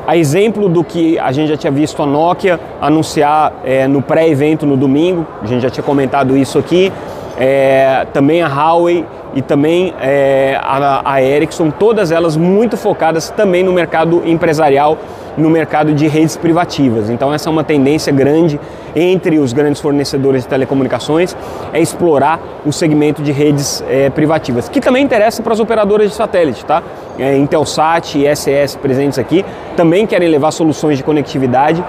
A 0.08 0.16
exemplo 0.16 0.70
do 0.70 0.86
que 0.86 1.20
a 1.20 1.34
gente 1.34 1.50
já 1.50 1.58
tinha 1.58 1.72
visto 1.72 2.02
a 2.02 2.06
Nokia 2.06 2.58
anunciar 2.80 3.52
é, 3.66 3.88
no 3.90 4.02
pré-evento 4.02 4.66
no 4.66 4.78
domingo, 4.78 5.28
a 5.44 5.46
gente 5.46 5.62
já 5.62 5.70
tinha 5.70 5.84
comentado 5.84 6.38
isso 6.38 6.58
aqui, 6.58 6.94
é, 7.38 8.08
também 8.14 8.42
a 8.42 8.48
Huawei 8.48 9.06
e 9.34 9.42
também 9.42 9.94
é, 10.02 10.60
a, 10.62 11.02
a 11.14 11.22
Ericsson, 11.22 11.70
todas 11.70 12.12
elas 12.12 12.36
muito 12.36 12.76
focadas 12.76 13.30
também 13.30 13.64
no 13.64 13.72
mercado 13.72 14.24
empresarial 14.26 14.98
no 15.38 15.50
mercado 15.50 15.94
de 15.94 16.08
redes 16.08 16.36
privativas. 16.36 17.10
Então 17.10 17.32
essa 17.32 17.48
é 17.48 17.52
uma 17.52 17.64
tendência 17.64 18.12
grande 18.12 18.60
entre 18.96 19.38
os 19.38 19.54
grandes 19.54 19.80
fornecedores 19.80 20.42
de 20.42 20.50
telecomunicações, 20.50 21.38
é 21.72 21.80
explorar 21.80 22.40
o 22.66 22.74
segmento 22.74 23.22
de 23.22 23.32
redes 23.32 23.84
é, 23.88 24.10
privativas, 24.10 24.68
que 24.68 24.82
também 24.82 25.04
interessa 25.04 25.44
para 25.44 25.54
as 25.54 25.60
operadoras 25.60 26.10
de 26.10 26.16
satélite, 26.16 26.66
tá? 26.66 26.82
É, 27.20 27.38
Intelsat 27.38 28.18
e 28.18 28.36
SES 28.36 28.76
presentes 28.76 29.20
aqui 29.20 29.46
também 29.76 30.08
querem 30.08 30.28
levar 30.28 30.50
soluções 30.50 30.98
de 30.98 31.04
conectividade 31.04 31.84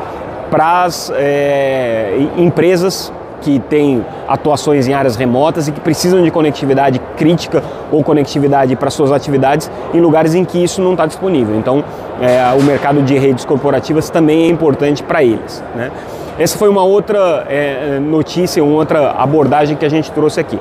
para 0.51 0.85
as 0.85 1.11
é, 1.15 2.15
empresas 2.37 3.11
que 3.41 3.59
têm 3.59 4.05
atuações 4.27 4.89
em 4.89 4.95
áreas 4.95 5.17
remotas 5.17 5.69
e 5.69 5.73
que 5.73 5.81
precisam 5.81 6.23
de 6.23 6.31
conectividade 6.31 7.01
crítica 7.17 7.63
ou 7.91 8.03
conectividade 8.03 8.75
para 8.77 8.91
suas 8.91 9.13
atividades 9.13 9.71
em 9.95 10.01
lugares 10.01 10.35
em 10.35 10.45
que 10.45 10.63
isso 10.63 10.81
não 10.81 10.93
está 10.93 11.07
disponível. 11.07 11.57
Então, 11.57 11.85
é, 12.21 12.43
o 12.59 12.63
mercado 12.63 13.03
de 13.03 13.17
redes 13.17 13.45
corporativas 13.45 14.11
também 14.11 14.45
é 14.45 14.49
importante 14.49 15.03
para 15.03 15.23
eles. 15.23 15.63
Né? 15.75 15.91
Essa 16.39 16.57
foi 16.57 16.69
uma 16.69 16.85
outra 16.85 17.45
é, 17.49 17.99
notícia, 17.99 18.63
uma 18.63 18.77
outra 18.77 19.11
abordagem 19.13 19.77
que 19.77 19.85
a 19.85 19.89
gente 19.89 20.11
trouxe 20.13 20.39
aqui. 20.39 20.59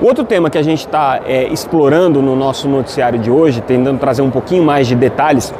Outro 0.00 0.24
tema 0.24 0.50
que 0.50 0.58
a 0.58 0.62
gente 0.62 0.80
está 0.80 1.20
é, 1.24 1.44
explorando 1.44 2.20
no 2.20 2.34
nosso 2.34 2.68
noticiário 2.68 3.18
de 3.18 3.30
hoje, 3.30 3.60
tentando 3.60 3.98
trazer 3.98 4.22
um 4.22 4.30
pouquinho 4.30 4.64
mais 4.64 4.86
de 4.86 4.96
detalhes, 4.96 5.54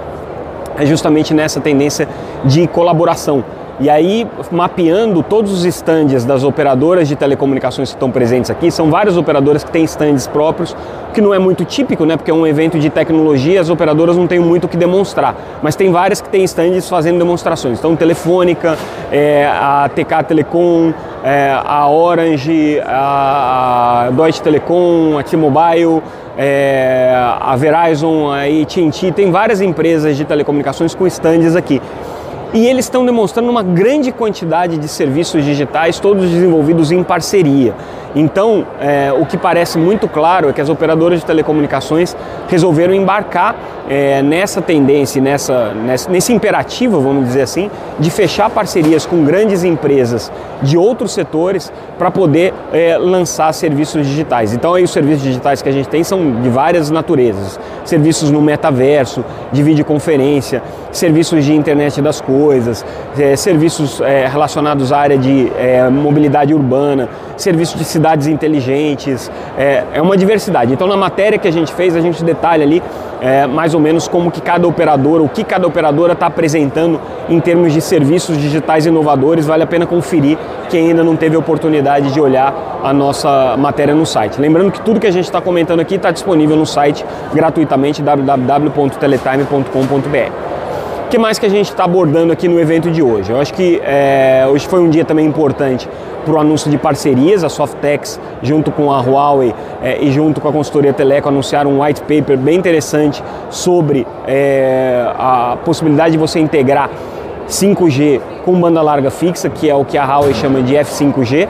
é 0.76 0.86
justamente 0.86 1.32
nessa 1.32 1.60
tendência 1.60 2.08
de 2.44 2.66
colaboração 2.66 3.44
e 3.80 3.88
aí, 3.88 4.26
mapeando 4.50 5.22
todos 5.22 5.50
os 5.50 5.64
estandes 5.64 6.24
das 6.24 6.44
operadoras 6.44 7.08
de 7.08 7.16
telecomunicações 7.16 7.88
que 7.88 7.96
estão 7.96 8.10
presentes 8.10 8.50
aqui, 8.50 8.70
são 8.70 8.90
várias 8.90 9.16
operadoras 9.16 9.64
que 9.64 9.70
têm 9.70 9.84
estandes 9.84 10.26
próprios, 10.26 10.76
que 11.14 11.20
não 11.20 11.32
é 11.32 11.38
muito 11.38 11.64
típico, 11.64 12.04
né? 12.04 12.16
Porque 12.16 12.30
é 12.30 12.34
um 12.34 12.46
evento 12.46 12.78
de 12.78 12.90
tecnologia, 12.90 13.60
as 13.60 13.70
operadoras 13.70 14.16
não 14.16 14.26
têm 14.26 14.38
muito 14.38 14.64
o 14.64 14.68
que 14.68 14.76
demonstrar. 14.76 15.34
Mas 15.62 15.74
tem 15.74 15.90
várias 15.90 16.20
que 16.20 16.28
têm 16.28 16.44
estandes 16.44 16.88
fazendo 16.88 17.18
demonstrações. 17.18 17.78
Então, 17.78 17.96
Telefônica, 17.96 18.76
é, 19.10 19.46
a 19.46 19.88
TK 19.88 20.24
Telecom, 20.28 20.92
é, 21.24 21.56
a 21.64 21.88
Orange, 21.88 22.80
a 22.84 24.10
Deutsche 24.12 24.42
Telekom, 24.42 25.18
a 25.18 25.22
T-Mobile, 25.22 26.02
é, 26.36 27.14
a 27.40 27.56
Verizon, 27.56 28.30
a 28.30 28.42
AT&T, 28.42 29.12
tem 29.12 29.30
várias 29.30 29.60
empresas 29.60 30.16
de 30.16 30.24
telecomunicações 30.24 30.94
com 30.94 31.06
estandes 31.06 31.56
aqui 31.56 31.80
e 32.52 32.66
eles 32.66 32.84
estão 32.84 33.04
demonstrando 33.04 33.50
uma 33.50 33.62
grande 33.62 34.12
quantidade 34.12 34.76
de 34.76 34.86
serviços 34.88 35.44
digitais, 35.44 35.98
todos 35.98 36.28
desenvolvidos 36.28 36.92
em 36.92 37.02
parceria. 37.02 37.74
Então, 38.14 38.66
é, 38.78 39.10
o 39.12 39.24
que 39.24 39.38
parece 39.38 39.78
muito 39.78 40.06
claro 40.06 40.50
é 40.50 40.52
que 40.52 40.60
as 40.60 40.68
operadoras 40.68 41.20
de 41.20 41.26
telecomunicações 41.26 42.14
resolveram 42.48 42.92
embarcar 42.92 43.56
é, 43.88 44.22
nessa 44.22 44.60
tendência, 44.60 45.20
nessa, 45.20 45.72
nessa, 45.74 46.10
nesse 46.10 46.32
imperativo, 46.32 47.00
vamos 47.00 47.26
dizer 47.26 47.42
assim, 47.42 47.70
de 47.98 48.10
fechar 48.10 48.48
parcerias 48.50 49.04
com 49.06 49.24
grandes 49.24 49.64
empresas 49.64 50.30
de 50.62 50.78
outros 50.78 51.12
setores 51.12 51.72
para 51.98 52.10
poder 52.10 52.54
é, 52.72 52.96
lançar 52.96 53.52
serviços 53.52 54.06
digitais. 54.06 54.54
Então, 54.54 54.74
aí 54.74 54.84
os 54.84 54.90
serviços 54.92 55.22
digitais 55.22 55.60
que 55.60 55.68
a 55.68 55.72
gente 55.72 55.88
tem 55.88 56.04
são 56.04 56.40
de 56.40 56.48
várias 56.48 56.90
naturezas: 56.90 57.58
serviços 57.84 58.30
no 58.30 58.40
metaverso, 58.40 59.24
de 59.52 59.62
videoconferência, 59.62 60.62
serviços 60.92 61.44
de 61.44 61.54
internet 61.54 62.00
das 62.00 62.20
coisas, 62.20 62.84
é, 63.18 63.34
serviços 63.36 64.00
é, 64.00 64.26
relacionados 64.26 64.92
à 64.92 64.98
área 64.98 65.18
de 65.18 65.50
é, 65.58 65.88
mobilidade 65.88 66.54
urbana, 66.54 67.08
serviços 67.36 67.78
de 67.78 67.84
cidades 67.84 68.26
inteligentes, 68.26 69.30
é, 69.58 69.84
é, 69.94 70.02
uma 70.02 70.16
diversidade. 70.16 70.72
Então 70.72 70.86
na 70.86 70.96
matéria 70.96 71.38
que 71.38 71.48
a 71.48 71.52
gente 71.52 71.72
fez, 71.72 71.96
a 71.96 72.00
gente 72.00 72.22
detalha 72.22 72.62
ali 72.62 72.82
é, 73.20 73.46
mais 73.72 73.74
ou 73.74 73.80
menos 73.80 74.06
como 74.06 74.30
que 74.30 74.40
cada 74.40 74.68
operadora, 74.68 75.22
o 75.22 75.28
que 75.28 75.42
cada 75.42 75.66
operadora 75.66 76.12
está 76.12 76.26
apresentando 76.26 77.00
em 77.28 77.40
termos 77.40 77.72
de 77.72 77.80
serviços 77.80 78.36
digitais 78.36 78.84
inovadores, 78.84 79.46
vale 79.46 79.62
a 79.62 79.66
pena 79.66 79.86
conferir 79.86 80.36
quem 80.68 80.88
ainda 80.88 81.02
não 81.02 81.16
teve 81.16 81.36
oportunidade 81.36 82.12
de 82.12 82.20
olhar 82.20 82.80
a 82.82 82.92
nossa 82.92 83.56
matéria 83.56 83.94
no 83.94 84.04
site. 84.04 84.38
Lembrando 84.40 84.70
que 84.70 84.82
tudo 84.82 85.00
que 85.00 85.06
a 85.06 85.10
gente 85.10 85.24
está 85.24 85.40
comentando 85.40 85.80
aqui 85.80 85.94
está 85.94 86.10
disponível 86.10 86.56
no 86.56 86.66
site 86.66 87.04
gratuitamente 87.32 88.02
www.teletime.com.br 88.02 90.51
que 91.12 91.18
mais 91.18 91.38
que 91.38 91.44
a 91.44 91.48
gente 91.50 91.68
está 91.68 91.84
abordando 91.84 92.32
aqui 92.32 92.48
no 92.48 92.58
evento 92.58 92.90
de 92.90 93.02
hoje? 93.02 93.30
Eu 93.30 93.38
acho 93.38 93.52
que 93.52 93.78
é, 93.84 94.46
hoje 94.50 94.66
foi 94.66 94.80
um 94.80 94.88
dia 94.88 95.04
também 95.04 95.26
importante 95.26 95.86
para 96.24 96.32
o 96.32 96.38
anúncio 96.38 96.70
de 96.70 96.78
parcerias. 96.78 97.44
A 97.44 97.50
Softex, 97.50 98.18
junto 98.42 98.72
com 98.72 98.90
a 98.90 98.98
Huawei 98.98 99.54
é, 99.82 100.02
e 100.02 100.10
junto 100.10 100.40
com 100.40 100.48
a 100.48 100.52
consultoria 100.52 100.90
Teleco, 100.90 101.28
anunciaram 101.28 101.70
um 101.70 101.84
white 101.84 102.00
paper 102.00 102.38
bem 102.38 102.56
interessante 102.56 103.22
sobre 103.50 104.06
é, 104.26 105.06
a 105.18 105.58
possibilidade 105.62 106.12
de 106.12 106.18
você 106.18 106.40
integrar 106.40 106.88
5G 107.46 108.18
com 108.46 108.58
banda 108.58 108.80
larga 108.80 109.10
fixa, 109.10 109.50
que 109.50 109.68
é 109.68 109.74
o 109.74 109.84
que 109.84 109.98
a 109.98 110.06
Huawei 110.06 110.32
chama 110.32 110.62
de 110.62 110.72
F5G. 110.76 111.46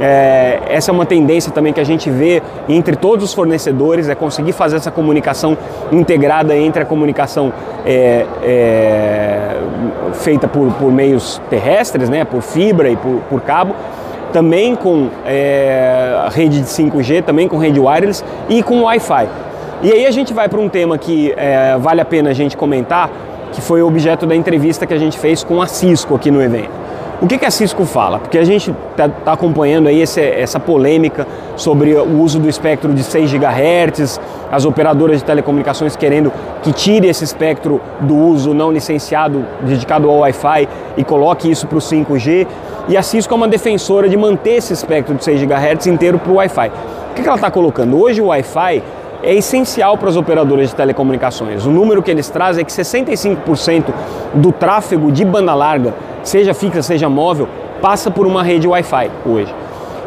É, 0.00 0.60
essa 0.68 0.90
é 0.90 0.92
uma 0.92 1.06
tendência 1.06 1.52
também 1.52 1.72
que 1.72 1.80
a 1.80 1.84
gente 1.84 2.10
vê 2.10 2.42
entre 2.68 2.96
todos 2.96 3.24
os 3.24 3.34
fornecedores, 3.34 4.08
é 4.08 4.14
conseguir 4.14 4.52
fazer 4.52 4.76
essa 4.76 4.90
comunicação 4.90 5.56
integrada 5.92 6.56
entre 6.56 6.82
a 6.82 6.86
comunicação 6.86 7.52
é, 7.86 8.26
é, 8.42 9.56
feita 10.14 10.48
por, 10.48 10.72
por, 10.72 10.90
meios 10.90 11.40
terrestres, 11.48 12.08
né, 12.08 12.24
por 12.24 12.42
fibra 12.42 12.88
e 12.88 12.96
por, 12.96 13.20
por 13.28 13.40
cabo, 13.40 13.74
também 14.32 14.74
com 14.74 15.08
é, 15.24 16.26
rede 16.32 16.60
de 16.60 16.66
5G, 16.66 17.22
também 17.22 17.46
com 17.46 17.56
rede 17.56 17.78
wireless 17.78 18.24
e 18.48 18.62
com 18.62 18.82
Wi-Fi. 18.82 19.28
E 19.82 19.92
aí 19.92 20.06
a 20.06 20.10
gente 20.10 20.32
vai 20.32 20.48
para 20.48 20.58
um 20.58 20.68
tema 20.68 20.98
que 20.98 21.32
é, 21.36 21.76
vale 21.78 22.00
a 22.00 22.04
pena 22.04 22.30
a 22.30 22.32
gente 22.32 22.56
comentar, 22.56 23.10
que 23.52 23.60
foi 23.60 23.82
objeto 23.82 24.26
da 24.26 24.34
entrevista 24.34 24.86
que 24.86 24.94
a 24.94 24.98
gente 24.98 25.18
fez 25.18 25.44
com 25.44 25.62
a 25.62 25.66
Cisco 25.66 26.16
aqui 26.16 26.30
no 26.30 26.42
evento. 26.42 26.83
O 27.24 27.26
que, 27.26 27.38
que 27.38 27.46
a 27.46 27.50
Cisco 27.50 27.86
fala? 27.86 28.18
Porque 28.18 28.36
a 28.36 28.44
gente 28.44 28.70
está 28.90 29.08
tá 29.08 29.32
acompanhando 29.32 29.88
aí 29.88 30.02
esse, 30.02 30.20
essa 30.20 30.60
polêmica 30.60 31.26
sobre 31.56 31.94
o 31.94 32.20
uso 32.20 32.38
do 32.38 32.50
espectro 32.50 32.92
de 32.92 33.02
6 33.02 33.32
GHz, 33.32 34.20
as 34.52 34.66
operadoras 34.66 35.20
de 35.20 35.24
telecomunicações 35.24 35.96
querendo 35.96 36.30
que 36.62 36.70
tire 36.70 37.08
esse 37.08 37.24
espectro 37.24 37.80
do 38.00 38.14
uso 38.14 38.52
não 38.52 38.70
licenciado 38.70 39.42
dedicado 39.62 40.06
ao 40.06 40.18
Wi-Fi 40.18 40.68
e 40.98 41.02
coloque 41.02 41.50
isso 41.50 41.66
para 41.66 41.78
o 41.78 41.80
5G. 41.80 42.46
E 42.88 42.94
a 42.94 43.02
Cisco 43.02 43.32
é 43.32 43.36
uma 43.38 43.48
defensora 43.48 44.06
de 44.06 44.18
manter 44.18 44.56
esse 44.56 44.74
espectro 44.74 45.14
de 45.14 45.24
6 45.24 45.44
GHz 45.44 45.86
inteiro 45.86 46.18
para 46.18 46.30
o 46.30 46.34
Wi-Fi. 46.34 46.70
O 47.12 47.14
que 47.14 47.26
ela 47.26 47.36
está 47.36 47.50
colocando? 47.50 47.98
Hoje 47.98 48.20
o 48.20 48.26
Wi-Fi 48.26 48.82
é 49.22 49.34
essencial 49.34 49.96
para 49.96 50.10
as 50.10 50.16
operadoras 50.16 50.68
de 50.68 50.74
telecomunicações. 50.74 51.64
O 51.64 51.70
número 51.70 52.02
que 52.02 52.10
eles 52.10 52.28
trazem 52.28 52.60
é 52.60 52.64
que 52.66 52.70
65% 52.70 53.86
do 54.34 54.52
tráfego 54.52 55.10
de 55.10 55.24
banda 55.24 55.54
larga, 55.54 55.94
seja 56.24 56.54
fixa, 56.54 56.82
seja 56.82 57.08
móvel, 57.08 57.48
passa 57.80 58.10
por 58.10 58.26
uma 58.26 58.42
rede 58.42 58.66
Wi-Fi 58.66 59.10
hoje. 59.26 59.54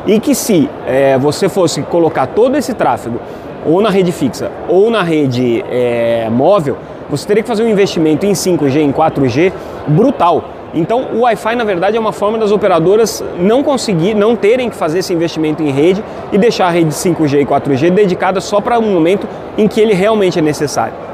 E 0.05 0.19
que 0.19 0.33
se 0.33 0.69
é, 0.85 1.17
você 1.17 1.47
fosse 1.47 1.81
colocar 1.83 2.27
todo 2.27 2.57
esse 2.57 2.73
tráfego 2.73 3.19
ou 3.65 3.81
na 3.81 3.89
rede 3.89 4.11
fixa 4.11 4.51
ou 4.67 4.89
na 4.89 5.03
rede 5.03 5.63
é, 5.69 6.29
móvel, 6.29 6.77
você 7.09 7.25
teria 7.27 7.43
que 7.43 7.47
fazer 7.47 7.63
um 7.63 7.69
investimento 7.69 8.25
em 8.25 8.31
5G, 8.31 8.77
em 8.77 8.91
4G 8.91 9.53
brutal. 9.87 10.43
Então, 10.73 11.07
o 11.13 11.21
Wi-Fi, 11.21 11.55
na 11.55 11.63
verdade, 11.63 11.95
é 11.95 11.99
uma 11.99 12.11
forma 12.11 12.37
das 12.37 12.51
operadoras 12.51 13.23
não 13.39 13.63
conseguir, 13.63 14.13
não 14.13 14.35
terem 14.35 14.69
que 14.69 14.75
fazer 14.75 14.99
esse 14.99 15.13
investimento 15.13 15.63
em 15.63 15.71
rede 15.71 16.03
e 16.31 16.37
deixar 16.37 16.67
a 16.67 16.69
rede 16.69 16.89
5G 16.89 17.41
e 17.41 17.45
4G 17.45 17.89
dedicada 17.89 18.41
só 18.41 18.59
para 18.59 18.77
um 18.77 18.93
momento 18.93 19.27
em 19.57 19.67
que 19.67 19.79
ele 19.79 19.93
realmente 19.93 20.39
é 20.39 20.41
necessário. 20.41 21.06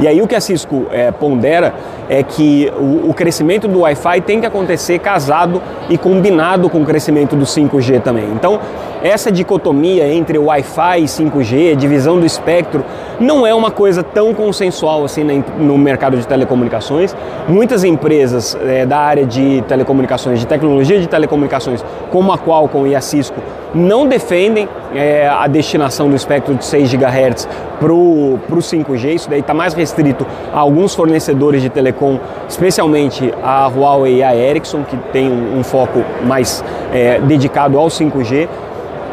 E 0.00 0.06
aí 0.06 0.20
o 0.20 0.26
que 0.26 0.34
a 0.34 0.40
Cisco 0.40 0.86
é, 0.90 1.10
pondera 1.10 1.74
é 2.08 2.22
que 2.22 2.70
o, 2.78 3.10
o 3.10 3.14
crescimento 3.14 3.66
do 3.66 3.80
Wi-Fi 3.80 4.20
tem 4.20 4.40
que 4.40 4.46
acontecer 4.46 4.98
casado 4.98 5.62
e 5.88 5.96
combinado 5.96 6.68
com 6.68 6.82
o 6.82 6.84
crescimento 6.84 7.34
do 7.34 7.44
5G 7.44 8.02
também. 8.02 8.26
Então, 8.34 8.60
essa 9.02 9.30
dicotomia 9.30 10.12
entre 10.12 10.38
Wi-Fi 10.38 11.00
e 11.00 11.04
5G, 11.04 11.76
divisão 11.76 12.18
do 12.18 12.26
espectro, 12.26 12.84
não 13.20 13.46
é 13.46 13.54
uma 13.54 13.70
coisa 13.70 14.02
tão 14.02 14.34
consensual 14.34 15.04
assim 15.04 15.22
no 15.58 15.78
mercado 15.78 16.16
de 16.16 16.26
telecomunicações. 16.26 17.16
Muitas 17.48 17.84
empresas 17.84 18.56
é, 18.66 18.84
da 18.84 18.98
área 18.98 19.24
de 19.24 19.62
telecomunicações, 19.68 20.40
de 20.40 20.46
tecnologia 20.46 21.00
de 21.00 21.06
telecomunicações, 21.06 21.84
como 22.10 22.32
a 22.32 22.38
Qualcomm 22.38 22.86
e 22.86 22.94
a 22.94 23.00
Cisco, 23.00 23.40
não 23.74 24.06
defendem 24.06 24.68
é, 24.94 25.28
a 25.28 25.46
destinação 25.46 26.08
do 26.08 26.16
espectro 26.16 26.54
de 26.54 26.64
6 26.64 26.94
GHz 26.94 27.48
para 27.78 27.92
o 27.92 28.38
5G. 28.50 29.14
Isso 29.14 29.30
daí 29.30 29.40
está 29.40 29.52
mais 29.52 29.74
restrito 29.74 30.26
a 30.52 30.58
alguns 30.58 30.94
fornecedores 30.94 31.62
de 31.62 31.68
telecom, 31.68 32.18
especialmente 32.48 33.32
a 33.42 33.66
Huawei 33.66 34.16
e 34.16 34.22
a 34.22 34.34
Ericsson, 34.34 34.82
que 34.84 34.96
tem 35.12 35.30
um, 35.30 35.58
um 35.58 35.64
foco 35.64 36.02
mais 36.24 36.64
é, 36.92 37.18
dedicado 37.20 37.78
ao 37.78 37.86
5G. 37.88 38.48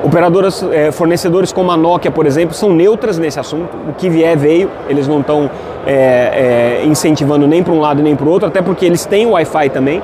Operadoras, 0.03 0.61
é, 0.71 0.91
fornecedores 0.91 1.53
como 1.53 1.71
a 1.71 1.77
Nokia, 1.77 2.11
por 2.11 2.25
exemplo, 2.25 2.53
são 2.53 2.73
neutras 2.73 3.17
nesse 3.17 3.39
assunto. 3.39 3.69
O 3.87 3.93
que 3.93 4.09
vier 4.09 4.35
veio, 4.35 4.69
eles 4.89 5.07
não 5.07 5.21
estão 5.21 5.49
é, 5.87 6.81
é, 6.81 6.85
incentivando 6.85 7.47
nem 7.47 7.63
para 7.63 7.73
um 7.73 7.79
lado 7.79 8.01
nem 8.03 8.13
para 8.13 8.25
o 8.25 8.29
outro, 8.29 8.47
até 8.47 8.61
porque 8.61 8.85
eles 8.85 9.05
têm 9.05 9.25
Wi-Fi 9.25 9.69
também. 9.69 10.01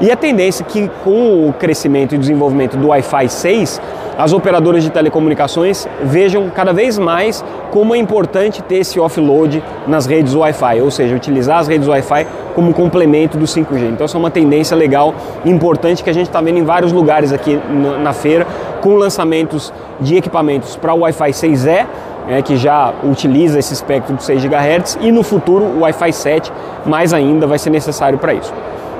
E 0.00 0.12
a 0.12 0.16
tendência 0.16 0.62
é 0.62 0.66
que 0.66 0.88
com 1.02 1.48
o 1.48 1.52
crescimento 1.52 2.14
e 2.14 2.18
desenvolvimento 2.18 2.76
do 2.76 2.88
Wi-Fi 2.88 3.28
6, 3.28 3.80
as 4.16 4.32
operadoras 4.32 4.84
de 4.84 4.90
telecomunicações 4.90 5.88
vejam 6.02 6.50
cada 6.50 6.72
vez 6.72 6.98
mais 6.98 7.44
como 7.72 7.94
é 7.94 7.98
importante 7.98 8.62
ter 8.62 8.76
esse 8.76 9.00
offload 9.00 9.62
nas 9.88 10.06
redes 10.06 10.34
Wi-Fi, 10.34 10.80
ou 10.82 10.90
seja, 10.90 11.16
utilizar 11.16 11.58
as 11.58 11.68
redes 11.68 11.88
Wi-Fi 11.88 12.26
como 12.54 12.72
complemento 12.72 13.36
do 13.36 13.44
5G. 13.44 13.90
Então, 13.90 14.04
essa 14.04 14.16
é 14.16 14.20
uma 14.20 14.30
tendência 14.30 14.76
legal, 14.76 15.14
importante 15.44 16.02
que 16.02 16.10
a 16.10 16.12
gente 16.12 16.26
está 16.26 16.40
vendo 16.40 16.58
em 16.58 16.64
vários 16.64 16.92
lugares 16.92 17.32
aqui 17.32 17.60
na 18.00 18.12
feira, 18.12 18.46
com 18.80 18.94
lançamentos 18.94 19.72
de 20.00 20.16
equipamentos 20.16 20.76
para 20.76 20.94
o 20.94 21.00
Wi-Fi 21.00 21.30
6E, 21.30 21.86
é, 22.28 22.42
que 22.42 22.56
já 22.56 22.92
utiliza 23.02 23.58
esse 23.58 23.72
espectro 23.72 24.14
de 24.14 24.22
6 24.22 24.44
GHz, 24.44 24.98
e 25.00 25.10
no 25.10 25.22
futuro 25.22 25.64
o 25.64 25.80
Wi-Fi 25.80 26.12
7, 26.12 26.52
mais 26.86 27.12
ainda, 27.12 27.46
vai 27.46 27.58
ser 27.58 27.70
necessário 27.70 28.18
para 28.18 28.34
isso. 28.34 28.52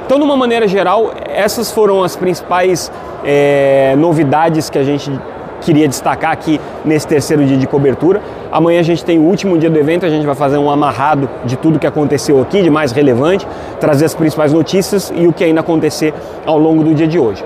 Então, 0.08 0.18
de 0.18 0.24
uma 0.24 0.38
maneira 0.38 0.66
geral, 0.66 1.12
essas 1.28 1.70
foram 1.70 2.02
as 2.02 2.16
principais 2.16 2.90
é, 3.22 3.94
novidades 3.98 4.70
que 4.70 4.78
a 4.78 4.82
gente 4.82 5.12
queria 5.60 5.86
destacar 5.86 6.30
aqui 6.30 6.58
nesse 6.82 7.06
terceiro 7.06 7.44
dia 7.44 7.58
de 7.58 7.66
cobertura. 7.66 8.22
Amanhã 8.50 8.80
a 8.80 8.82
gente 8.82 9.04
tem 9.04 9.18
o 9.18 9.22
último 9.24 9.58
dia 9.58 9.68
do 9.68 9.78
evento, 9.78 10.06
a 10.06 10.08
gente 10.08 10.24
vai 10.24 10.34
fazer 10.34 10.56
um 10.56 10.70
amarrado 10.70 11.28
de 11.44 11.58
tudo 11.58 11.78
que 11.78 11.86
aconteceu 11.86 12.40
aqui, 12.40 12.62
de 12.62 12.70
mais 12.70 12.90
relevante, 12.90 13.46
trazer 13.80 14.06
as 14.06 14.14
principais 14.14 14.50
notícias 14.50 15.12
e 15.14 15.26
o 15.26 15.32
que 15.32 15.44
ainda 15.44 15.60
acontecer 15.60 16.14
ao 16.46 16.58
longo 16.58 16.82
do 16.82 16.94
dia 16.94 17.06
de 17.06 17.18
hoje. 17.18 17.44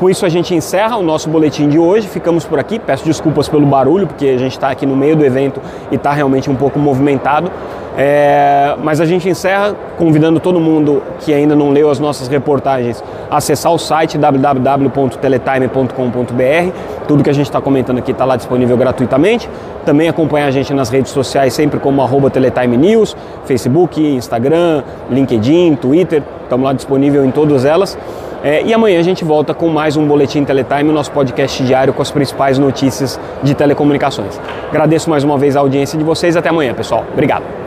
Com 0.00 0.08
isso 0.08 0.24
a 0.24 0.30
gente 0.30 0.54
encerra 0.54 0.96
o 0.96 1.02
nosso 1.02 1.28
boletim 1.28 1.68
de 1.68 1.78
hoje. 1.78 2.08
Ficamos 2.08 2.46
por 2.46 2.58
aqui. 2.58 2.78
Peço 2.78 3.04
desculpas 3.04 3.50
pelo 3.50 3.66
barulho, 3.66 4.06
porque 4.06 4.28
a 4.28 4.38
gente 4.38 4.52
está 4.52 4.70
aqui 4.70 4.86
no 4.86 4.96
meio 4.96 5.14
do 5.14 5.22
evento 5.22 5.60
e 5.92 5.96
está 5.96 6.10
realmente 6.10 6.48
um 6.48 6.56
pouco 6.56 6.78
movimentado. 6.78 7.52
É, 7.98 8.76
mas 8.82 8.98
a 8.98 9.04
gente 9.04 9.28
encerra 9.28 9.76
convidando 9.98 10.40
todo 10.40 10.58
mundo 10.58 11.02
que 11.18 11.34
ainda 11.34 11.54
não 11.54 11.68
leu 11.68 11.90
as 11.90 11.98
nossas 11.98 12.28
reportagens 12.28 13.04
a 13.30 13.36
acessar 13.36 13.74
o 13.74 13.78
site 13.78 14.16
www.teletime.com.br. 14.16 16.72
Tudo 17.06 17.22
que 17.22 17.28
a 17.28 17.34
gente 17.34 17.44
está 17.44 17.60
comentando 17.60 17.98
aqui 17.98 18.12
está 18.12 18.24
lá 18.24 18.36
disponível 18.36 18.78
gratuitamente. 18.78 19.50
Também 19.84 20.08
acompanhar 20.08 20.46
a 20.46 20.50
gente 20.50 20.72
nas 20.72 20.88
redes 20.88 21.12
sociais, 21.12 21.52
sempre 21.52 21.78
como 21.78 22.30
Teletime 22.30 22.78
News, 22.78 23.14
Facebook, 23.44 24.02
Instagram, 24.02 24.82
LinkedIn, 25.10 25.74
Twitter. 25.74 26.22
Estamos 26.44 26.64
lá 26.64 26.72
disponível 26.72 27.22
em 27.22 27.30
todas 27.30 27.66
elas. 27.66 27.98
É, 28.42 28.62
e 28.62 28.72
amanhã 28.72 28.98
a 28.98 29.02
gente 29.02 29.22
volta 29.22 29.52
com 29.52 29.68
mais 29.68 29.96
um 29.96 30.06
Boletim 30.06 30.44
Teletime, 30.44 30.88
o 30.88 30.92
nosso 30.92 31.12
podcast 31.12 31.62
diário 31.62 31.92
com 31.92 32.00
as 32.00 32.10
principais 32.10 32.58
notícias 32.58 33.20
de 33.42 33.54
telecomunicações. 33.54 34.40
Agradeço 34.70 35.10
mais 35.10 35.22
uma 35.24 35.36
vez 35.36 35.56
a 35.56 35.60
audiência 35.60 35.98
de 35.98 36.04
vocês. 36.04 36.36
Até 36.36 36.48
amanhã, 36.48 36.72
pessoal. 36.72 37.04
Obrigado. 37.12 37.59